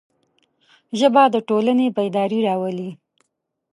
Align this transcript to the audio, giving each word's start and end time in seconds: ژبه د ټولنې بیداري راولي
ژبه 0.99 1.23
د 1.33 1.35
ټولنې 1.49 1.87
بیداري 1.95 2.39
راولي 2.47 2.89